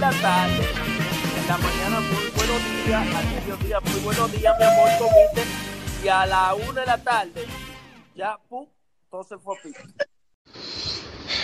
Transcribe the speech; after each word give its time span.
La 0.00 0.10
tarde, 0.12 0.66
en 1.36 1.46
la 1.46 1.58
mañana 1.58 2.00
muy 2.00 2.30
buenos 2.34 2.86
días, 2.86 3.14
al 3.14 3.26
mediodía 3.34 3.80
muy 3.80 4.00
buenos 4.00 4.32
días, 4.32 4.54
mi 4.58 4.64
amor, 4.64 4.88
comiste, 4.98 5.42
y 6.02 6.08
a 6.08 6.24
la 6.24 6.54
una 6.54 6.80
de 6.80 6.86
la 6.86 6.96
tarde, 6.96 7.46
ya, 8.16 8.38
pum, 8.48 8.66
todo 9.10 9.24
se 9.24 9.36
fue 9.36 9.56
a. 9.58 10.06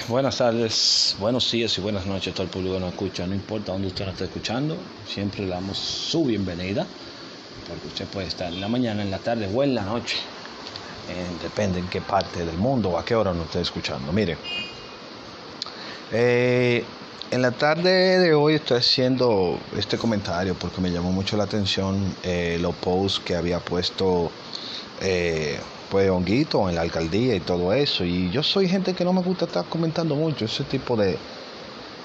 Buenas 0.09 0.39
tardes, 0.39 1.17
buenos 1.21 1.51
días 1.53 1.77
y 1.77 1.83
buenas 1.83 2.07
noches 2.07 2.33
a 2.33 2.35
todo 2.35 2.45
el 2.45 2.49
público 2.49 2.75
que 2.75 2.81
nos 2.81 2.93
escucha. 2.93 3.27
No 3.27 3.35
importa 3.35 3.73
dónde 3.73 3.89
usted 3.89 4.07
nos 4.07 4.15
esté 4.15 4.25
escuchando, 4.25 4.79
siempre 5.07 5.43
le 5.43 5.49
damos 5.49 5.77
su 5.77 6.25
bienvenida, 6.25 6.87
porque 7.69 7.89
usted 7.89 8.07
puede 8.07 8.29
estar 8.29 8.51
en 8.51 8.63
la 8.63 8.69
mañana, 8.69 9.03
en 9.03 9.11
la 9.11 9.19
tarde 9.19 9.51
o 9.55 9.63
en 9.63 9.75
la 9.75 9.83
noche. 9.83 10.17
Depende 11.43 11.79
en 11.79 11.89
qué 11.89 12.01
parte 12.01 12.47
del 12.47 12.57
mundo 12.57 12.89
o 12.89 12.99
a 12.99 13.05
qué 13.05 13.15
hora 13.15 13.35
nos 13.35 13.47
esté 13.47 13.61
escuchando. 13.61 14.13
Mire, 14.13 14.39
eh, 16.11 16.85
en 17.31 17.43
la 17.43 17.51
tarde 17.51 18.19
de 18.19 18.35
hoy 18.35 18.55
estoy 18.55 18.79
haciendo 18.79 19.59
este 19.77 19.99
comentario 19.99 20.55
porque 20.55 20.81
me 20.81 20.91
llamó 20.91 21.11
mucho 21.11 21.37
la 21.37 21.45
atención 21.45 22.15
eh, 22.23 22.59
los 22.61 22.75
posts 22.77 23.21
que 23.21 23.35
había 23.35 23.59
puesto 23.59 24.31
eh, 25.01 25.59
pues 25.91 26.09
Honguito 26.11 26.69
en 26.69 26.77
la 26.77 26.83
alcaldía 26.83 27.35
y 27.35 27.41
todo 27.41 27.73
eso. 27.73 28.05
Y 28.05 28.31
yo 28.31 28.43
soy 28.43 28.69
gente 28.69 28.95
que 28.95 29.05
no 29.05 29.13
me 29.13 29.23
gusta 29.23 29.47
estar 29.47 29.65
comentando 29.67 30.15
mucho 30.15 30.45
ese 30.45 30.65
tipo 30.65 30.97
de, 30.97 31.19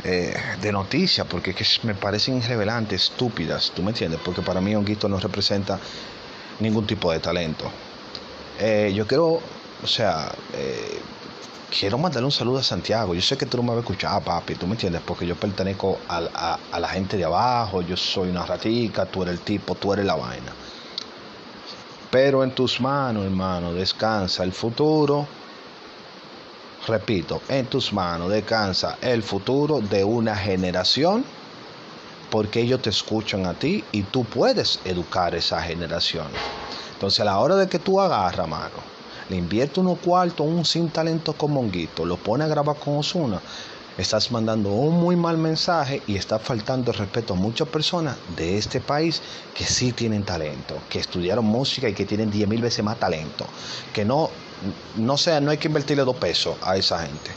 eh, 0.03 0.35
de 0.59 0.71
noticias 0.71 1.27
porque 1.27 1.53
que 1.53 1.65
me 1.83 1.93
parecen 1.93 2.37
irrelevantes, 2.37 3.03
estúpidas, 3.03 3.71
¿tú 3.75 3.83
me 3.83 3.91
entiendes? 3.91 4.19
Porque 4.23 4.41
para 4.41 4.59
mí 4.59 4.75
Honguito 4.75 5.07
no 5.07 5.19
representa 5.19 5.79
ningún 6.59 6.85
tipo 6.87 7.11
de 7.11 7.19
talento. 7.19 7.71
Yo 8.93 9.07
quiero, 9.07 9.39
o 9.81 9.87
sea, 9.87 10.31
quiero 11.71 11.97
mandarle 11.97 12.25
un 12.25 12.31
saludo 12.31 12.59
a 12.59 12.63
Santiago. 12.63 13.15
Yo 13.15 13.21
sé 13.21 13.37
que 13.37 13.45
tú 13.45 13.57
no 13.57 13.63
me 13.63 13.69
vas 13.69 13.77
a 13.77 13.79
escuchar, 13.81 14.21
papi, 14.23 14.55
tú 14.55 14.67
me 14.67 14.73
entiendes, 14.73 15.01
porque 15.05 15.25
yo 15.25 15.35
pertenezco 15.35 15.97
a, 16.07 16.57
a 16.71 16.79
la 16.79 16.89
gente 16.89 17.17
de 17.17 17.23
abajo, 17.23 17.81
yo 17.81 17.95
soy 17.95 18.29
una 18.29 18.45
ratica, 18.45 19.05
tú 19.05 19.23
eres 19.23 19.35
el 19.35 19.39
tipo, 19.39 19.75
tú 19.75 19.93
eres 19.93 20.05
la 20.05 20.15
vaina. 20.15 20.53
Pero 22.11 22.43
en 22.43 22.51
tus 22.51 22.81
manos, 22.81 23.23
hermano, 23.23 23.73
descansa 23.73 24.43
el 24.43 24.51
futuro. 24.51 25.25
Repito, 26.85 27.41
en 27.47 27.67
tus 27.67 27.93
manos 27.93 28.29
descansa 28.29 28.97
el 29.01 29.23
futuro 29.23 29.79
de 29.79 30.03
una 30.03 30.35
generación 30.35 31.23
porque 32.29 32.61
ellos 32.61 32.81
te 32.81 32.89
escuchan 32.89 33.45
a 33.45 33.53
ti 33.53 33.83
y 33.91 34.03
tú 34.03 34.23
puedes 34.23 34.79
educar 34.83 35.35
esa 35.35 35.61
generación. 35.61 36.27
Entonces 36.93 37.19
a 37.19 37.25
la 37.25 37.37
hora 37.39 37.55
de 37.55 37.67
que 37.67 37.77
tú 37.77 37.99
agarras, 37.99 38.47
mano, 38.47 38.77
le 39.29 39.37
inviertes 39.37 39.77
unos 39.77 39.99
cuartos 39.99 40.45
un 40.45 40.65
sin 40.65 40.89
talento 40.89 41.33
como 41.33 41.61
Monguito, 41.61 42.05
lo 42.05 42.17
pones 42.17 42.47
a 42.47 42.49
grabar 42.49 42.75
con 42.77 42.97
Osuna, 42.97 43.39
estás 43.97 44.31
mandando 44.31 44.69
un 44.69 44.95
muy 44.95 45.15
mal 45.15 45.37
mensaje 45.37 46.01
y 46.07 46.15
estás 46.15 46.41
faltando 46.41 46.91
el 46.91 46.97
respeto 46.97 47.33
a 47.33 47.37
muchas 47.37 47.67
personas 47.67 48.17
de 48.35 48.57
este 48.57 48.79
país 48.79 49.21
que 49.55 49.65
sí 49.65 49.91
tienen 49.91 50.23
talento, 50.23 50.75
que 50.89 50.99
estudiaron 50.99 51.45
música 51.45 51.87
y 51.89 51.93
que 51.93 52.05
tienen 52.05 52.31
10 52.31 52.47
mil 52.47 52.61
veces 52.61 52.83
más 52.83 52.99
talento, 52.99 53.45
que 53.93 54.05
no, 54.05 54.29
no 54.97 55.17
sea, 55.17 55.39
no 55.41 55.51
hay 55.51 55.57
que 55.57 55.67
invertirle 55.67 56.03
dos 56.03 56.15
pesos 56.17 56.55
a 56.61 56.77
esa 56.77 56.99
gente. 56.99 57.31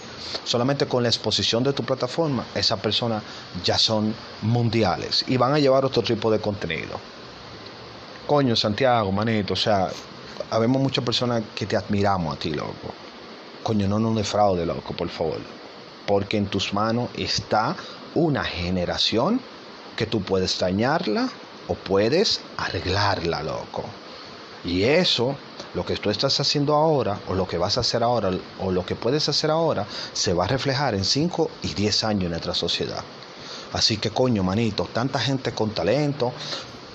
Solamente 0.44 0.86
con 0.86 1.02
la 1.02 1.08
exposición 1.08 1.62
de 1.62 1.72
tu 1.72 1.84
plataforma, 1.84 2.44
esas 2.54 2.80
personas 2.80 3.22
ya 3.64 3.78
son 3.78 4.14
mundiales 4.42 5.24
y 5.28 5.36
van 5.36 5.54
a 5.54 5.58
llevar 5.58 5.84
otro 5.84 6.02
tipo 6.02 6.30
de 6.30 6.40
contenido. 6.40 6.98
Coño, 8.26 8.56
Santiago, 8.56 9.12
manito, 9.12 9.52
o 9.52 9.56
sea, 9.56 9.88
habemos 10.50 10.80
muchas 10.80 11.04
personas 11.04 11.42
que 11.54 11.66
te 11.66 11.76
admiramos 11.76 12.36
a 12.36 12.38
ti, 12.38 12.50
loco. 12.50 12.94
Coño, 13.62 13.88
no 13.88 13.98
nos 13.98 14.16
defraude, 14.16 14.66
loco, 14.66 14.94
por 14.94 15.08
favor. 15.08 15.38
Porque 16.06 16.36
en 16.36 16.46
tus 16.46 16.72
manos 16.72 17.08
está 17.14 17.76
una 18.14 18.44
generación 18.44 19.40
que 19.96 20.06
tú 20.06 20.22
puedes 20.22 20.58
dañarla 20.58 21.28
o 21.68 21.74
puedes 21.74 22.40
arreglarla, 22.56 23.42
loco. 23.42 23.84
Y 24.64 24.84
eso, 24.84 25.36
lo 25.74 25.84
que 25.84 25.96
tú 25.96 26.10
estás 26.10 26.40
haciendo 26.40 26.74
ahora, 26.74 27.20
o 27.28 27.34
lo 27.34 27.46
que 27.46 27.58
vas 27.58 27.76
a 27.76 27.80
hacer 27.80 28.02
ahora, 28.02 28.30
o 28.60 28.70
lo 28.70 28.84
que 28.86 28.96
puedes 28.96 29.28
hacer 29.28 29.50
ahora, 29.50 29.86
se 30.12 30.32
va 30.32 30.44
a 30.44 30.48
reflejar 30.48 30.94
en 30.94 31.04
5 31.04 31.50
y 31.62 31.74
10 31.74 32.04
años 32.04 32.24
en 32.24 32.30
nuestra 32.30 32.54
sociedad. 32.54 33.02
Así 33.72 33.96
que 33.96 34.10
coño, 34.10 34.42
manito, 34.42 34.88
tanta 34.92 35.18
gente 35.18 35.52
con 35.52 35.70
talento, 35.70 36.32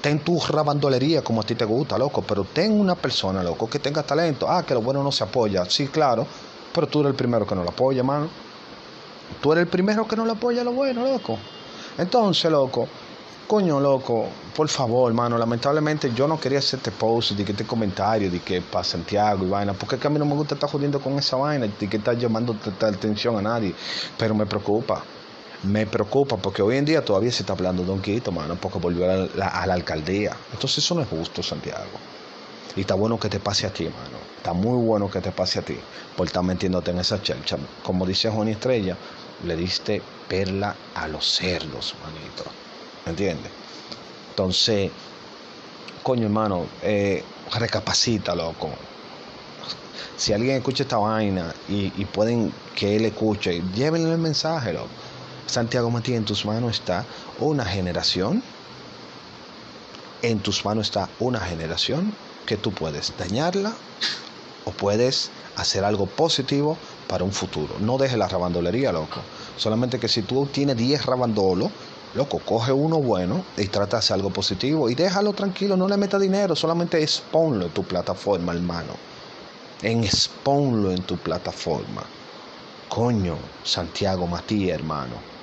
ten 0.02 0.20
tu 0.20 0.40
rabandolería 0.40 1.22
como 1.22 1.42
a 1.42 1.44
ti 1.44 1.56
te 1.56 1.66
gusta, 1.66 1.98
loco, 1.98 2.22
pero 2.22 2.44
ten 2.44 2.80
una 2.80 2.96
persona, 2.96 3.44
loco, 3.44 3.70
que 3.70 3.80
tenga 3.80 4.04
talento. 4.04 4.50
Ah, 4.50 4.64
que 4.64 4.74
lo 4.74 4.82
bueno 4.82 5.04
no 5.04 5.12
se 5.12 5.24
apoya, 5.24 5.66
sí, 5.66 5.88
claro, 5.88 6.26
pero 6.74 6.88
tú 6.88 7.02
eres 7.02 7.12
el 7.12 7.16
primero 7.16 7.46
que 7.46 7.56
no 7.56 7.64
lo 7.64 7.70
apoya, 7.70 8.04
mano. 8.04 8.30
Tú 9.42 9.52
eres 9.52 9.64
el 9.64 9.70
primero 9.70 10.08
que 10.08 10.16
no 10.16 10.26
lo 10.26 10.34
apoya 10.34 10.64
lo 10.64 10.72
bueno, 10.72 11.06
loco. 11.06 11.38
Entonces, 11.98 12.50
loco, 12.50 12.88
coño, 13.48 13.80
loco, 13.80 14.28
por 14.56 14.70
favor, 14.70 15.12
hermano, 15.12 15.38
lamentablemente 15.38 16.12
yo 16.14 16.28
no 16.28 16.40
quería 16.40 16.60
hacer 16.60 16.80
este 16.80 16.92
post, 16.92 17.32
de 17.32 17.44
que 17.44 17.52
este 17.52 17.66
comentario, 17.66 18.32
de 18.32 18.40
que 18.40 18.62
para 18.62 18.84
Santiago 18.84 19.46
y 19.46 19.50
vaina, 19.50 19.74
porque 19.74 19.96
a 20.06 20.10
mí 20.10 20.18
no 20.18 20.26
me 20.26 20.36
gusta 20.36 20.56
estar 20.56 20.70
jodiendo 20.70 21.00
con 21.00 21.14
esa 21.14 21.36
vaina, 21.36 21.68
de 21.68 21.90
que 21.90 21.98
estar 21.98 22.18
llamando 22.18 22.54
tanta 22.54 22.88
atención 22.88 23.38
a 23.38 23.42
nadie, 23.42 23.74
pero 24.18 24.34
me 24.34 24.46
preocupa. 24.46 25.04
Me 25.64 25.86
preocupa 25.86 26.38
porque 26.38 26.62
hoy 26.62 26.78
en 26.78 26.86
día 26.86 27.04
todavía 27.04 27.32
se 27.32 27.44
está 27.44 27.54
hablando 27.54 27.84
de 27.84 27.92
un 27.92 28.02
quito, 28.02 28.32
mano, 28.32 28.56
porque 28.56 28.80
volvió 28.80 29.12
a 29.12 29.28
la, 29.36 29.48
a 29.48 29.68
la 29.68 29.74
alcaldía. 29.74 30.36
Entonces 30.54 30.78
eso 30.78 30.96
no 30.96 31.02
es 31.02 31.08
justo, 31.10 31.44
Santiago. 31.44 32.00
Y 32.76 32.82
está 32.82 32.96
bueno 32.96 33.20
que 33.20 33.28
te 33.28 33.40
pase 33.40 33.68
a 33.68 33.74
ti, 33.74 33.84
mano. 33.86 34.18
Está 34.38 34.54
muy 34.54 34.82
bueno 34.82 35.12
que 35.12 35.20
te 35.20 35.32
pase 35.34 35.60
a 35.60 35.62
ti 35.62 35.78
por 36.16 36.28
estar 36.28 36.44
metiéndote 36.44 36.92
en 36.92 37.00
esa 37.00 37.22
chelcha. 37.22 37.58
Como 37.84 38.06
dice 38.06 38.30
Juan 38.30 38.48
Estrella, 38.48 38.96
le 39.44 39.56
diste 39.58 40.02
perla 40.30 40.76
a 40.96 41.10
los 41.10 41.26
cerdos, 41.26 41.94
manito. 42.04 42.46
¿Me 43.06 43.12
entiendes? 43.12 43.52
Entonces, 44.30 44.92
coño, 46.04 46.24
hermano, 46.24 46.68
eh, 46.82 47.22
recapacita, 47.54 48.34
loco. 48.34 48.70
Si 50.16 50.32
alguien 50.32 50.56
escucha 50.56 50.84
esta 50.84 50.98
vaina 50.98 51.54
y, 51.68 51.92
y 52.02 52.06
pueden 52.06 52.54
que 52.76 52.96
él 52.96 53.06
escuche, 53.06 53.62
llévenle 53.74 54.14
el 54.14 54.20
mensaje, 54.20 54.72
loco. 54.72 54.88
Santiago 55.50 55.90
Matías, 55.90 56.20
en 56.20 56.26
tus 56.26 56.46
manos 56.46 56.76
está 56.76 57.06
una 57.40 57.66
generación. 57.66 58.44
En 60.22 60.40
tus 60.40 60.64
manos 60.64 60.88
está 60.88 61.10
una 61.20 61.40
generación 61.40 62.14
que 62.46 62.56
tú 62.56 62.72
puedes 62.72 63.14
dañarla 63.18 63.74
o 64.66 64.72
puedes 64.72 65.32
hacer 65.56 65.84
algo 65.84 66.06
positivo 66.06 66.78
para 67.08 67.24
un 67.24 67.32
futuro. 67.32 67.76
No 67.80 67.98
dejes 67.98 68.18
la 68.18 68.28
rabandolería, 68.28 68.92
loco. 68.92 69.22
Solamente 69.58 70.00
que 70.00 70.08
si 70.08 70.22
tú 70.22 70.46
tienes 70.46 70.78
10 70.78 71.06
rabandolos, 71.06 71.72
loco, 72.14 72.40
coge 72.40 72.72
uno 72.72 73.00
bueno 73.00 73.44
y 73.58 73.66
trata 73.66 73.98
de 73.98 74.00
hacer 74.00 74.16
algo 74.16 74.30
positivo 74.30 74.90
y 74.90 74.96
déjalo 74.96 75.34
tranquilo, 75.34 75.76
no 75.76 75.88
le 75.88 75.98
metas 75.98 76.22
dinero, 76.22 76.56
solamente 76.56 77.02
exponlo 77.02 77.66
en 77.66 77.72
tu 77.72 77.84
plataforma, 77.84 78.54
hermano. 78.54 78.94
En 79.82 80.04
exponlo 80.04 80.92
en 80.92 81.02
tu 81.04 81.18
plataforma. 81.18 82.04
Coño, 82.90 83.38
Santiago 83.64 84.28
Matías, 84.28 84.78
hermano. 84.78 85.39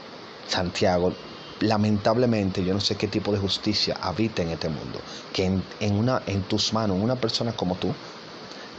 Santiago, 0.48 1.12
lamentablemente 1.60 2.64
yo 2.64 2.75
no 2.75 2.81
sé 2.81 2.96
qué 2.96 3.08
tipo 3.08 3.32
de 3.32 3.38
justicia 3.38 3.96
habita 4.00 4.43
en 4.43 4.50
este 4.50 4.69
mundo, 4.69 5.00
que 5.32 5.44
en, 5.44 5.62
en 5.81 5.96
una, 5.96 6.22
en 6.26 6.43
tus 6.43 6.72
manos, 6.72 6.98
una 7.00 7.16
persona 7.16 7.52
como 7.52 7.76
tú, 7.76 7.93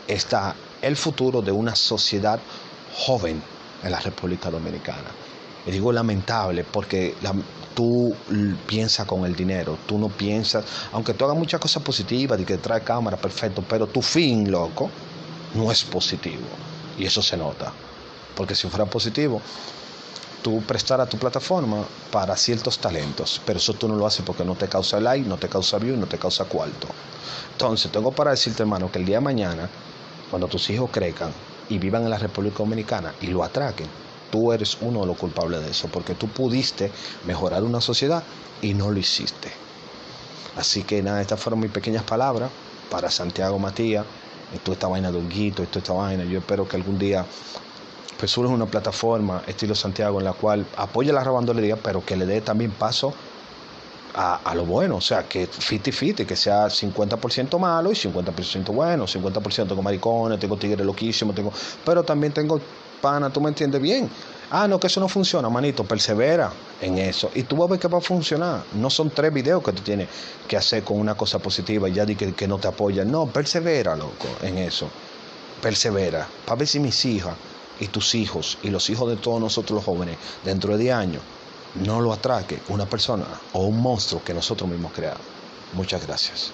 está 0.07 0.55
el 0.81 0.95
futuro 0.95 1.41
de 1.41 1.51
una 1.51 1.75
sociedad 1.75 2.39
joven 2.95 3.41
en 3.83 3.91
la 3.91 3.99
República 3.99 4.49
Dominicana. 4.49 5.09
Y 5.65 5.71
digo 5.71 5.91
lamentable 5.91 6.63
porque 6.63 7.15
tú 7.75 8.15
piensas 8.65 9.05
con 9.05 9.25
el 9.25 9.35
dinero, 9.35 9.77
tú 9.85 9.97
no 9.97 10.07
piensas, 10.07 10.63
aunque 10.93 11.13
tú 11.13 11.25
hagas 11.25 11.37
muchas 11.37 11.59
cosas 11.59 11.83
positivas 11.83 12.39
y 12.39 12.45
que 12.45 12.57
trae 12.57 12.81
cámara, 12.81 13.17
perfecto, 13.17 13.63
pero 13.67 13.85
tu 13.87 14.01
fin, 14.01 14.49
loco, 14.49 14.89
no 15.55 15.71
es 15.71 15.83
positivo. 15.83 16.47
Y 16.97 17.05
eso 17.05 17.21
se 17.21 17.35
nota. 17.35 17.73
Porque 18.35 18.55
si 18.55 18.69
fuera 18.69 18.85
positivo, 18.85 19.41
tú 20.41 20.61
prestar 20.61 21.01
a 21.01 21.05
tu 21.05 21.17
plataforma 21.17 21.83
para 22.11 22.35
ciertos 22.35 22.79
talentos, 22.79 23.41
pero 23.45 23.59
eso 23.59 23.73
tú 23.73 23.87
no 23.87 23.95
lo 23.95 24.05
haces 24.05 24.23
porque 24.25 24.45
no 24.45 24.55
te 24.55 24.67
causa 24.67 24.99
like, 24.99 25.27
no 25.27 25.37
te 25.37 25.49
causa 25.49 25.77
view, 25.77 25.97
no 25.97 26.05
te 26.05 26.17
causa 26.17 26.45
cuarto. 26.45 26.87
Entonces, 27.51 27.91
tengo 27.91 28.11
para 28.11 28.31
decirte, 28.31 28.63
hermano, 28.63 28.91
que 28.91 28.99
el 28.99 29.05
día 29.05 29.17
de 29.17 29.21
mañana, 29.21 29.69
cuando 30.29 30.47
tus 30.47 30.69
hijos 30.69 30.89
crezcan 30.91 31.31
y 31.69 31.79
vivan 31.79 32.03
en 32.03 32.09
la 32.09 32.17
República 32.17 32.59
Dominicana 32.59 33.13
y 33.21 33.27
lo 33.27 33.43
atraquen, 33.43 33.87
tú 34.31 34.51
eres 34.51 34.77
uno 34.81 35.01
de 35.01 35.07
los 35.07 35.17
culpables 35.17 35.61
de 35.61 35.71
eso, 35.71 35.87
porque 35.87 36.13
tú 36.13 36.27
pudiste 36.27 36.91
mejorar 37.25 37.63
una 37.63 37.81
sociedad 37.81 38.23
y 38.61 38.73
no 38.73 38.91
lo 38.91 38.99
hiciste. 38.99 39.51
Así 40.55 40.83
que 40.83 41.01
nada, 41.01 41.21
estas 41.21 41.39
fueron 41.39 41.59
mis 41.59 41.71
pequeñas 41.71 42.03
palabras 42.03 42.49
para 42.89 43.09
Santiago 43.11 43.59
Matías, 43.59 44.05
y 44.53 44.59
toda 44.59 44.75
esta 44.75 44.87
vaina 44.87 45.11
de 45.11 45.17
honguito, 45.17 45.61
y 45.61 45.65
esta 45.65 45.93
vaina. 45.93 46.23
Yo 46.23 46.39
espero 46.39 46.67
que 46.67 46.77
algún 46.77 46.97
día 46.97 47.25
pues 48.18 48.31
surja 48.31 48.54
una 48.54 48.65
plataforma 48.65 49.44
estilo 49.48 49.75
Santiago 49.75 50.19
en 50.19 50.25
la 50.25 50.33
cual 50.33 50.65
apoye 50.77 51.12
la 51.12 51.24
rabandolería, 51.24 51.75
pero 51.75 52.04
que 52.06 52.15
le 52.15 52.25
dé 52.25 52.42
también 52.42 52.71
paso 52.71 53.13
a, 54.15 54.36
a, 54.44 54.56
lo 54.56 54.65
bueno, 54.65 54.98
o 54.98 55.01
sea, 55.01 55.24
que 55.27 55.45
fiti 55.45 55.92
fiti, 55.92 56.25
que 56.25 56.36
sea 56.36 56.68
50% 56.68 57.59
malo 57.59 57.92
y 57.92 57.95
50% 57.95 58.74
bueno, 58.74 59.06
50% 59.06 59.75
con 59.75 59.83
maricones, 59.83 60.39
tengo 60.39 60.57
tigres 60.57 60.86
loquísimos, 60.86 61.36
tengo, 61.36 61.51
pero 61.86 62.04
también 62.04 62.33
tengo 62.33 62.59
pana, 63.01 63.30
tú 63.30 63.42
me 63.42 63.50
entiendes 63.50 63.81
bien. 63.81 64.09
Ah, 64.50 64.68
no, 64.68 64.80
que 64.80 64.88
eso 64.88 65.00
no 65.00 65.09
funciona, 65.09 65.50
manito, 65.50 65.83
persevera 65.83 66.51
en 66.81 66.98
eso. 66.98 67.30
Y 67.36 67.44
tú 67.44 67.57
vas 67.57 67.68
a 67.68 67.71
ver 67.71 67.80
que 67.80 67.88
va 67.89 67.98
a 67.98 68.01
funcionar. 68.01 68.63
No 68.74 68.89
son 68.89 69.09
tres 69.09 69.33
videos 69.33 69.62
que 69.62 69.74
tú 69.74 69.81
tienes 69.81 70.07
que 70.48 70.56
hacer 70.56 70.83
con 70.83 71.00
una 71.00 71.15
cosa 71.15 71.38
positiva 71.39 71.89
y 71.89 71.94
ya 71.94 72.06
di 72.06 72.15
que, 72.15 72.33
que 72.33 72.48
no 72.48 72.57
te 72.57 72.69
apoyan. 72.69 73.12
No, 73.12 73.25
persevera, 73.25 73.95
loco, 73.95 74.27
en 74.42 74.57
eso. 74.57 74.88
Persevera. 75.62 76.27
Para 76.45 76.59
ver 76.59 76.68
si 76.68 76.80
mis 76.80 77.04
hijas 77.06 77.36
y 77.79 77.88
tus 77.88 78.15
hijos 78.15 78.57
y 78.63 78.69
los 78.69 78.89
hijos 78.89 79.09
de 79.09 79.18
todos 79.18 79.39
nosotros 79.39 79.75
los 79.75 79.85
jóvenes, 79.85 80.18
dentro 80.44 80.74
de 80.77 80.83
10 80.83 80.95
años, 80.95 81.24
no 81.75 82.01
lo 82.01 82.13
atraque 82.13 82.59
una 82.69 82.85
persona 82.85 83.25
o 83.53 83.65
un 83.65 83.81
monstruo 83.81 84.24
que 84.24 84.33
nosotros 84.33 84.69
mismos 84.69 84.91
creamos. 84.94 85.21
Muchas 85.74 86.06
gracias. 86.06 86.51